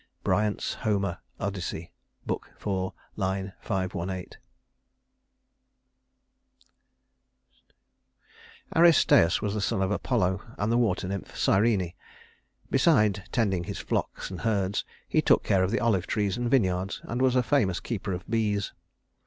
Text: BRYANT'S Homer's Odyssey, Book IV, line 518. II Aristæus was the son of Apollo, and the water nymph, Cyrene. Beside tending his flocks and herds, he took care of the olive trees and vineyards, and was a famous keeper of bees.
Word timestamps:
BRYANT'S 0.23 0.73
Homer's 0.81 1.17
Odyssey, 1.39 1.91
Book 2.25 2.49
IV, 2.59 2.91
line 3.17 3.53
518. 3.61 4.29
II 4.41 4.41
Aristæus 8.75 9.43
was 9.43 9.53
the 9.53 9.61
son 9.61 9.83
of 9.83 9.91
Apollo, 9.91 10.41
and 10.57 10.71
the 10.71 10.77
water 10.79 11.07
nymph, 11.07 11.37
Cyrene. 11.37 11.93
Beside 12.71 13.25
tending 13.31 13.65
his 13.65 13.77
flocks 13.77 14.31
and 14.31 14.41
herds, 14.41 14.83
he 15.07 15.21
took 15.21 15.43
care 15.43 15.61
of 15.63 15.69
the 15.69 15.79
olive 15.79 16.07
trees 16.07 16.35
and 16.35 16.49
vineyards, 16.49 17.01
and 17.03 17.21
was 17.21 17.35
a 17.35 17.43
famous 17.43 17.79
keeper 17.79 18.11
of 18.11 18.27
bees. 18.27 18.73